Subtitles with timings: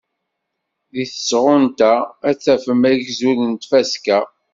[0.93, 1.93] Deg tesɣunt-a
[2.27, 4.19] ad d-tafem agzul n tfaska.